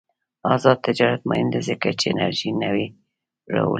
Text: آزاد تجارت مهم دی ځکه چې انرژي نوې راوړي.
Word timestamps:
آزاد 0.53 0.77
تجارت 0.87 1.21
مهم 1.29 1.47
دی 1.53 1.59
ځکه 1.69 1.87
چې 1.99 2.05
انرژي 2.13 2.51
نوې 2.63 2.87
راوړي. 3.53 3.69